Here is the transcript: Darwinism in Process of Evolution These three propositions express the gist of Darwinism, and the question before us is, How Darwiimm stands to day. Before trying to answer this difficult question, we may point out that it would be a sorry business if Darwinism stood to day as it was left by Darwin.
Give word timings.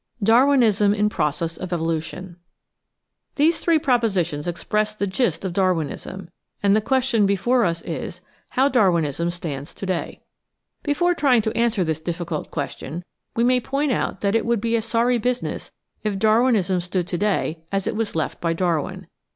Darwinism 0.23 0.95
in 0.95 1.09
Process 1.09 1.57
of 1.57 1.71
Evolution 1.71 2.37
These 3.35 3.59
three 3.59 3.77
propositions 3.77 4.47
express 4.47 4.95
the 4.95 5.05
gist 5.05 5.45
of 5.45 5.53
Darwinism, 5.53 6.31
and 6.63 6.75
the 6.75 6.81
question 6.81 7.27
before 7.27 7.63
us 7.65 7.83
is, 7.83 8.21
How 8.49 8.67
Darwiimm 8.67 9.29
stands 9.31 9.75
to 9.75 9.85
day. 9.85 10.21
Before 10.81 11.13
trying 11.13 11.43
to 11.43 11.55
answer 11.55 11.83
this 11.83 12.01
difficult 12.01 12.49
question, 12.49 13.05
we 13.35 13.43
may 13.43 13.59
point 13.61 13.91
out 13.91 14.21
that 14.21 14.33
it 14.33 14.43
would 14.43 14.59
be 14.59 14.75
a 14.75 14.81
sorry 14.81 15.19
business 15.19 15.69
if 16.03 16.17
Darwinism 16.17 16.81
stood 16.81 17.07
to 17.07 17.17
day 17.19 17.63
as 17.71 17.85
it 17.85 17.95
was 17.95 18.15
left 18.15 18.41
by 18.41 18.53
Darwin. 18.53 19.05